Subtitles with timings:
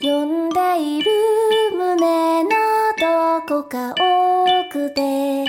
[0.00, 1.10] 読んでいる
[1.76, 2.50] 胸の
[2.98, 3.94] どこか
[4.70, 5.44] 奥で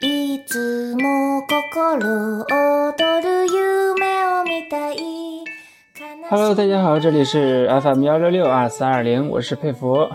[0.00, 4.96] いつも心躍る夢を見たい
[6.28, 10.08] Hello，大家好，这里是 FM 幺六六二四二零，我是佩服。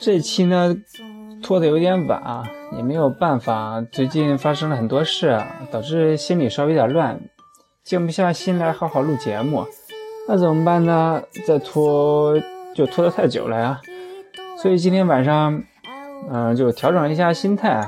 [0.00, 0.74] 这期呢
[1.42, 2.44] 拖得有点晚啊，
[2.76, 5.38] 也没有办法，最近发生了很多事，
[5.70, 7.20] 导致心里稍微有点乱，
[7.84, 9.66] 静不下心来好好录节目。
[10.26, 11.22] 那怎么办呢？
[11.46, 12.34] 再拖
[12.75, 13.81] 就拖得太久了呀。
[14.61, 15.63] 所以今天晚上，
[16.29, 17.87] 嗯，就调整一下心态。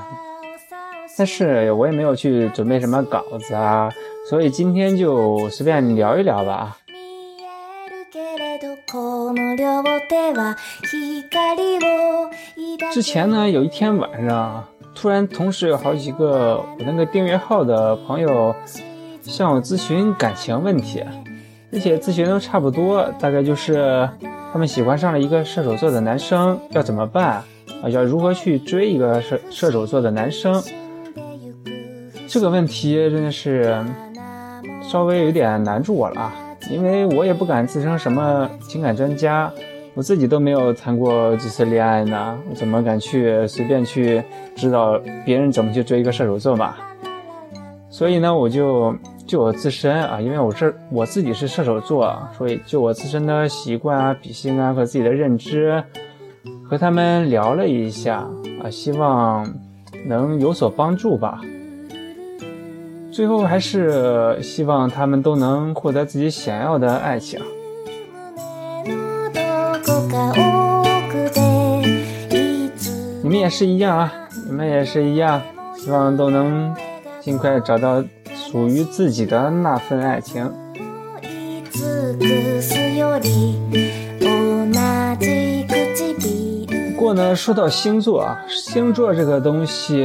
[1.16, 3.88] 但是我也没有去准备什么稿子啊，
[4.28, 6.78] 所以今天就随便聊一聊吧。
[12.92, 14.64] 之前呢，有一天晚上，
[14.96, 18.56] 突然同时有好几个我那个订阅号的朋友
[19.22, 21.04] 向我咨询感情问题，
[21.72, 24.10] 而且咨询都差不多，大概就是
[24.54, 27.44] 他们喜欢上了一个射手座的男生，要怎么办
[27.82, 27.90] 啊？
[27.90, 30.62] 要如何去追一个射射手座的男生？
[32.28, 33.76] 这个问题真的是
[34.84, 36.32] 稍微有点难住我了，
[36.70, 39.52] 因为我也不敢自称什么情感专家。
[39.96, 44.24] 我自己都没有谈过几次恋爱呢，我怎么敢去随便去
[44.56, 46.76] 知道别人怎么去追一个射手座嘛？
[47.90, 48.96] 所以呢，我就
[49.26, 55.84] 就我自身啊，因为我是我自己是射手座，所以就我自身的习惯啊、脾性啊和自己的认知，
[56.70, 58.28] 和他们聊了一下
[58.62, 59.48] 啊，希望
[60.06, 61.40] 能有所帮助吧。
[63.12, 67.40] 最后还是希望他们都能获得自己想要的爱情。
[73.22, 74.14] 你们也是一样啊，
[74.48, 75.42] 你们也是一样，
[75.76, 76.76] 希望都能
[77.22, 78.04] 尽快找到
[78.54, 80.48] 属于自己的那份爱情。
[86.92, 89.98] 不过呢，说到星座啊，星座这个东西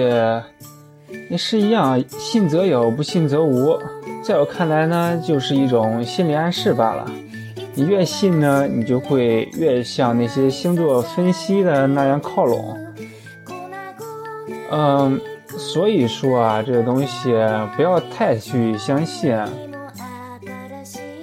[1.29, 3.79] 也是一样，信则有，不信则无。
[4.23, 7.05] 在我看来呢，就是一种心理暗示罢了。
[7.75, 12.79] 你越信呢，你就会越向那些星座分析的那样靠拢。
[14.71, 15.21] 嗯，
[15.59, 17.35] 所以说啊，这个东西
[17.77, 19.37] 不要太去相信。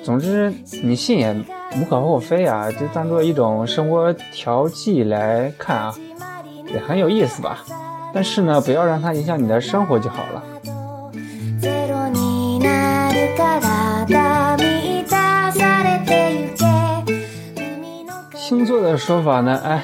[0.03, 0.53] 总之，
[0.83, 1.33] 你信也
[1.79, 5.95] 无可厚非啊，就当做一种生活调剂来看啊，
[6.67, 7.63] 也很有意思吧。
[8.13, 10.43] 但是呢，不要让它影响你的生活就好了。
[18.35, 19.59] 星座的说法呢？
[19.63, 19.83] 哎，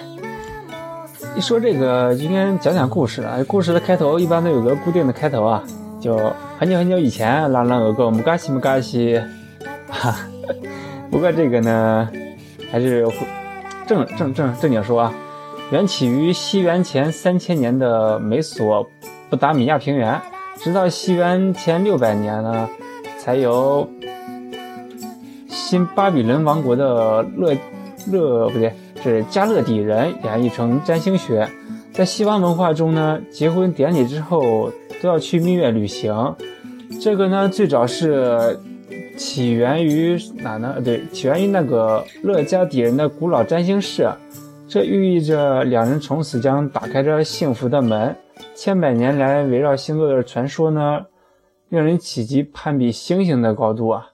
[1.35, 3.43] 一说这个就应该讲讲故事了。
[3.45, 5.63] 故事的开头一般都有个固定的开头啊，
[5.99, 6.17] 就
[6.59, 9.21] 很久很久以前，朗朗有个木嘎西木嘎西，
[9.89, 10.15] 哈。
[11.09, 12.09] 不过这个呢，
[12.71, 13.07] 还是
[13.87, 15.13] 正正正正经说啊，
[15.71, 18.89] 缘起于西元前三千年的美索
[19.29, 20.19] 不达米亚平原，
[20.57, 22.69] 直到西元前六百年呢，
[23.17, 23.89] 才由
[25.47, 27.55] 新巴比伦王国的勒。
[28.11, 31.47] 勒不对，是加勒底人演绎成占星学。
[31.91, 36.35] 在西方文化中呢，结婚典礼之后都要去蜜月旅行。
[37.01, 38.57] 这个呢，最早是
[39.17, 40.75] 起源于哪呢？
[40.84, 44.09] 对，起源于那个勒加底人的古老占星室。
[44.67, 48.16] 这寓意着两人从此将打开着幸福的门。
[48.56, 51.01] 千百年来围绕星座的传说呢，
[51.67, 54.10] 令人企及攀比星星的高度啊！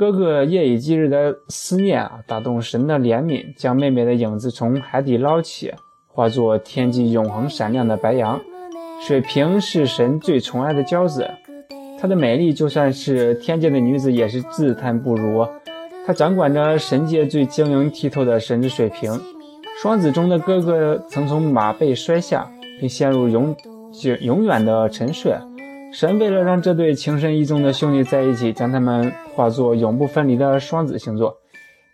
[0.00, 5.74] 哥哥夜以继日的思念啊，打动神的怜悯，将妹妹的影子从海底捞起，
[6.06, 8.40] 化作天际永恒闪亮的白羊。
[9.06, 11.28] 水瓶是神最宠爱的娇子，
[12.00, 15.46] 她的美丽就算是天界的女子也是自叹不如。
[16.06, 19.12] 她掌管着神界最晶莹剔透的神之水瓶。
[19.82, 22.50] 双子中的哥哥曾从马背摔下，
[22.80, 23.54] 并陷入永
[23.92, 25.34] 久永远的沉睡。
[25.92, 31.36] 神为了让这对情深意重的兄弟在一起，将他们化作永不分离的双子星座。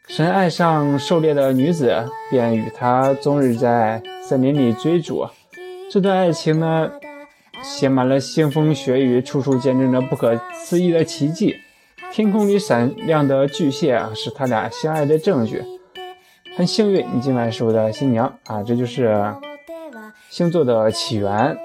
[0.07, 5.27] 神爱上狩猎的女子，便与她终日在森林里追逐。
[5.91, 6.91] 这段爱情呢，
[7.63, 11.57] 写满了腥风血雨，处处见证着不可思议的奇迹。
[12.13, 15.63] 天空里闪亮的巨蟹啊，是他俩相爱的证据。
[16.57, 18.63] 很幸运，你今晚是我的新娘啊！
[18.63, 19.35] 这就是
[20.31, 21.57] 星座的起源。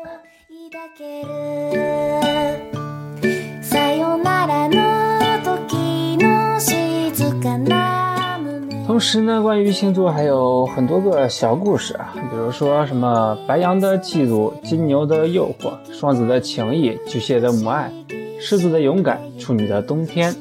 [9.01, 17.91] 时呢，关于星座还有很多个小故事啊，比如说什么白羊的嫉妒、金牛的诱惑、双子的情谊、巨蟹的母爱、
[18.39, 20.35] 狮子的勇敢、处女的冬天。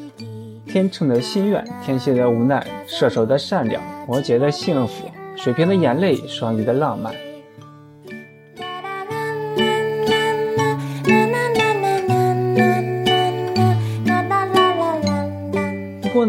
[0.66, 5.06] 天秤的心愿，天蝎的无奈，射手的善良，摩羯的幸福，
[5.36, 7.12] 水瓶的眼泪，双鱼的浪漫。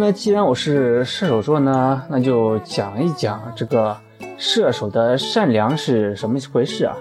[0.01, 3.95] 呢，既然我是射手座呢，那就讲一讲这个
[4.36, 6.98] 射手的善良是什么回事啊？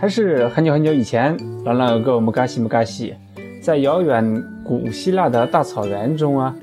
[0.00, 3.12] 还是很久很久以前，朗朗有个木嘎西木嘎西，
[3.60, 6.54] 在遥远古希腊的大草原中啊，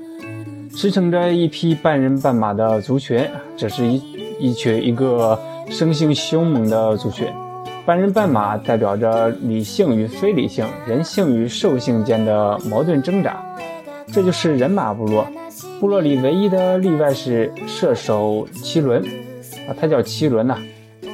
[0.74, 3.22] 驰骋着一匹半人半马的族群。
[3.54, 4.02] 这是一
[4.40, 7.28] 一群一个生性凶猛的族群。
[7.84, 13.44] 半人半马代表着理性与非理性、人性与兽性间的矛盾挣扎。
[14.12, 15.26] 这就是人马部落。
[15.78, 19.02] 部落里唯一的例外是射手奇伦
[19.68, 20.58] 啊，他叫奇伦呐，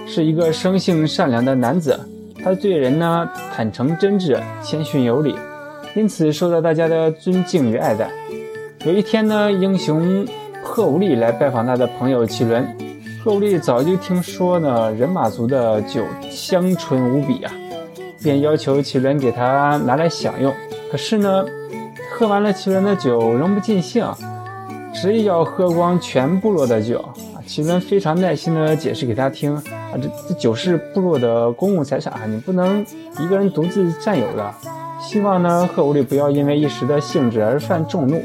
[0.07, 1.99] 是一个生性善良的男子。
[2.43, 5.35] 他对人呢坦诚真挚、谦逊有礼，
[5.95, 8.11] 因此受到大家的尊敬与爱戴。
[8.85, 10.27] 有一天呢，英雄
[10.63, 12.67] 赫无利来拜访他的朋友奇伦。
[13.25, 17.53] 赫无利早就听说呢人马族的酒香醇无比啊，
[18.23, 20.53] 便要求奇伦给他拿来享用。
[20.91, 21.45] 可是呢，
[22.19, 24.03] 喝完了奇伦的酒仍不尽兴，
[24.95, 26.99] 执意要喝光全部落的酒
[27.35, 27.45] 啊。
[27.47, 29.63] 奇伦非常耐心地解释给他听啊。
[30.01, 32.81] 这这酒是部落的公共财产，你不能
[33.21, 34.51] 一个人独自占有的。
[34.99, 38.23] 希望呢，贺无礼不要因为一时的兴致而犯众怒。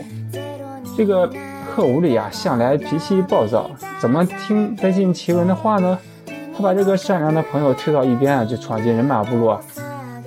[0.95, 1.29] 这个
[1.75, 5.99] 贺无礼啊，向来脾气暴躁，怎么听得进奇伦的话呢？
[6.55, 9.59] 他把这个善良的朋友推到一边啊，就闯进人马部落。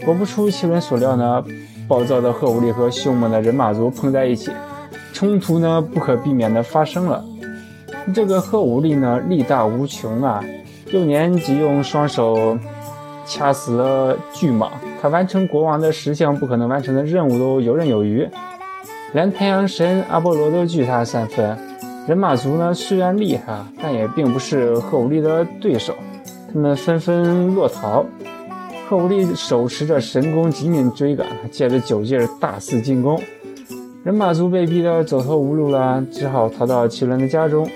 [0.04, 1.42] 果不出奇伦所料呢，
[1.88, 4.50] 暴躁的赫武力和凶猛的人马族碰在一起，
[5.12, 7.24] 冲突呢不可避免的发生了。
[8.14, 10.44] 这个赫武力呢，力大无穷啊。
[10.92, 12.58] 幼年即用双手
[13.26, 14.68] 掐死了巨蟒，
[15.00, 18.28] 他完成国王的十项不可能完成的任务都游刃有余，
[19.14, 21.58] 连太阳神阿波罗都惧他三分。
[22.06, 25.94] 人马族呢虽然厉害，但也并不是赫武利的对手，
[26.52, 28.04] 他们纷纷落逃。
[28.86, 33.18] 赫武利手持着神弓紧紧追赶，借着酒劲大肆进攻。
[34.04, 37.66] 人马族被逼得走投无路了，只好逃到奇伦的家中。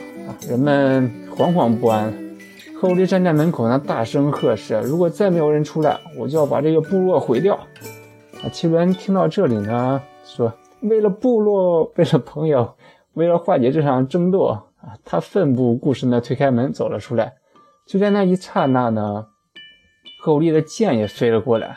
[0.47, 2.13] 人们惶惶不安。
[2.79, 7.59] 赫利站在门口呢，大声呵斥：“如果再没有人出来，我就要把这个部落毁掉。”
[8.45, 10.53] 啊，奇伦听到这里呢，说
[10.83, 12.75] ：“为了部落，为了朋友，
[13.15, 14.63] 为了化解这场争斗啊，
[15.05, 17.33] 他奋不顾身地推开门走了出来。
[17.87, 19.25] 就在那一刹那呢，
[20.19, 21.77] 赫利的剑也飞了过来。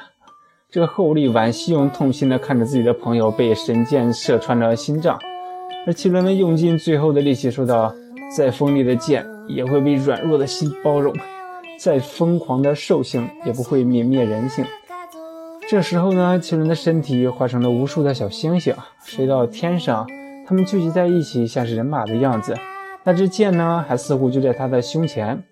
[0.70, 5.20] 这个赫利惋惜又痛心地看着自己的朋友被神箭射穿了心脏，
[5.86, 7.94] 而奇伦呢，用尽最后的力气说道
[8.36, 11.14] ：“再锋利的剑。”也会被软弱的心包容，
[11.78, 14.64] 再疯狂的兽性也不会泯灭人性。
[15.68, 20.08] 这时候呢，奇伦的身体化成了无数的小星星，飞到天上，
[20.48, 22.56] 他们聚集在一起，像是人马的样子。
[23.04, 25.44] 那支箭呢，还似乎就在他的胸前。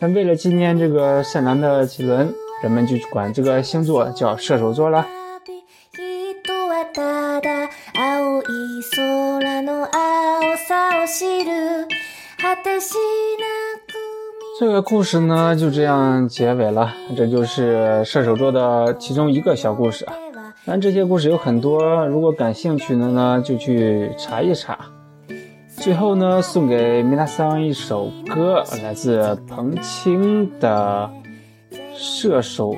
[0.00, 5.04] 但为了纪念这个善良的奇伦，人们就管这个星座叫射手座了。
[14.60, 20.14] 这个故事呢就这样结尾了，这就是射手座的其中一个小故事啊。
[20.64, 24.78] 但这些故事有很多，如果感兴趣的呢，就去查一查。
[25.88, 31.10] 最后呢，送给米拉桑一首歌，来自彭青的
[31.94, 32.76] 《射手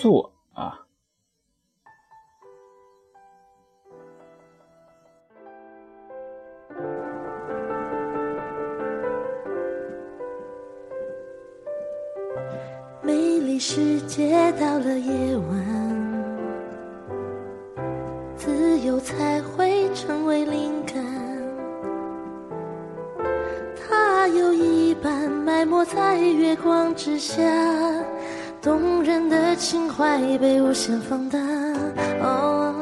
[0.00, 0.32] 座》。
[0.58, 0.80] 啊。
[13.02, 15.65] 美丽世界到了夜晚，
[25.56, 27.42] 埋没在月光之下，
[28.60, 31.38] 动人的情怀被无限放大。
[32.20, 32.74] 哦，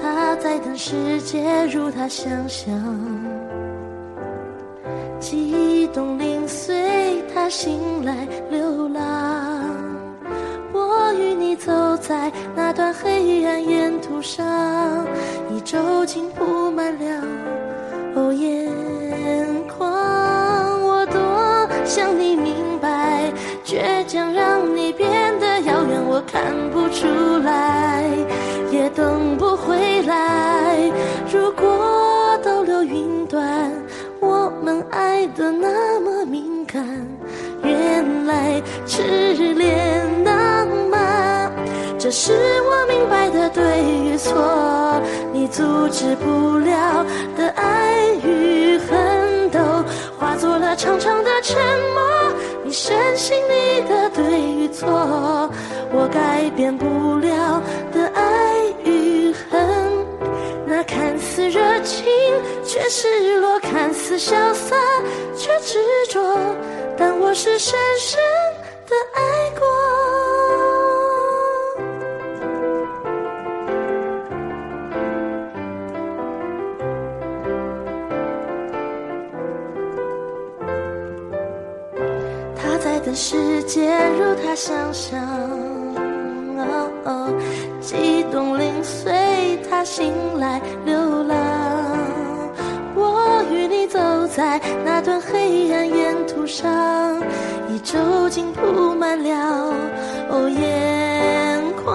[0.00, 2.72] 他在等世界如他想象，
[5.18, 9.02] 悸动零碎，他醒来流浪。
[10.72, 14.46] 我与你走在那段黑暗沿途上，
[15.50, 17.26] 一周竟铺满了
[18.14, 18.67] 哦耶
[26.30, 27.06] 看不出
[27.44, 28.04] 来，
[28.70, 30.78] 也等不回来。
[31.32, 33.72] 如果都流云端。
[34.20, 36.84] 我们爱的那么敏感，
[37.62, 41.52] 原来痴恋浪漫，
[41.96, 42.32] 这是
[42.62, 45.00] 我明白的对与错，
[45.32, 47.06] 你阻止不了
[47.36, 49.60] 的爱与恨，都
[50.18, 51.56] 化作了长长的沉
[51.94, 52.02] 默。
[52.68, 54.86] 你深信你的对与错，
[55.90, 60.06] 我改变不了的爱与恨。
[60.66, 62.04] 那看似热情
[62.62, 64.76] 却失落，看似潇洒
[65.34, 65.78] 却执
[66.10, 66.20] 着，
[66.94, 68.20] 但我是深深
[68.86, 69.87] 的爱过。
[83.68, 85.20] 等时间如他想象，
[87.04, 87.30] 哦
[87.82, 91.36] 激动零碎，他醒来流浪。
[92.94, 97.22] 我与你走在那段黑暗沿途上，
[97.68, 97.98] 一周
[98.30, 99.74] 竟铺满了
[100.30, 101.94] 哦眼眶。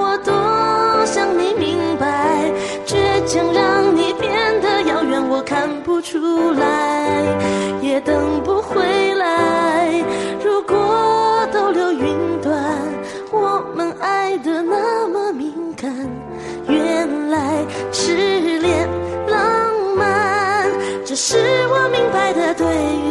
[0.00, 2.50] 我多想你明白，
[2.84, 6.91] 倔强让你变得遥远，我看不出来，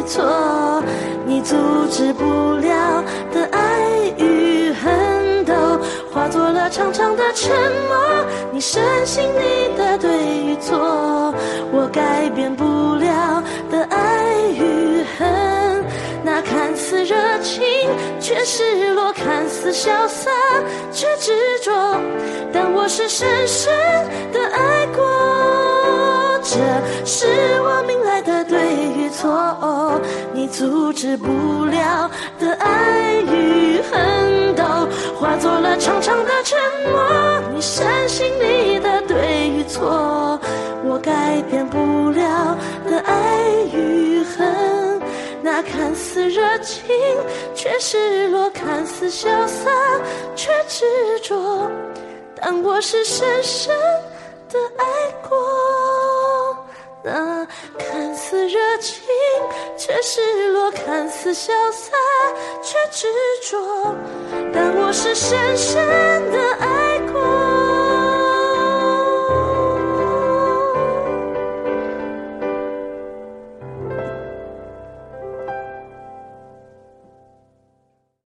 [0.03, 0.83] 错，
[1.25, 1.55] 你阻
[1.89, 2.23] 止不
[2.55, 3.03] 了
[3.33, 5.53] 的爱与恨，都
[6.13, 7.51] 化作了长长的沉
[7.87, 8.25] 默。
[8.51, 10.09] 你深信你的对
[10.43, 11.33] 与错，
[11.71, 12.63] 我改变不
[12.95, 15.83] 了的爱与恨。
[16.23, 17.63] 那看似热情
[18.19, 20.29] 却失落，看似潇洒
[20.91, 21.31] 却执
[21.63, 21.71] 着，
[22.53, 23.73] 但我是深深
[24.31, 25.60] 的爱过。
[26.61, 27.25] 这是
[27.61, 28.59] 我明来的对
[28.95, 29.99] 与错，
[30.31, 34.63] 你阻止不了的爱与恨，都
[35.19, 36.59] 化作了长长的沉
[36.91, 37.01] 默。
[37.51, 40.39] 你深信你的对与错，
[40.85, 42.55] 我改变不了
[42.87, 43.15] 的爱
[43.73, 45.01] 与恨。
[45.41, 46.85] 那看似热情
[47.55, 49.71] 却失落，看似潇洒
[50.35, 50.85] 却执
[51.23, 51.67] 着，
[52.39, 53.75] 但我是深深
[54.47, 54.85] 的爱
[55.27, 55.40] 过。
[59.91, 61.91] 却失落，看似潇洒
[62.63, 63.09] 却执
[63.41, 63.93] 着，
[64.53, 65.75] 但我是深深
[66.31, 66.70] 的爱。